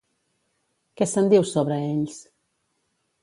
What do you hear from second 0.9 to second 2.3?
Què se'n diu sobre ells?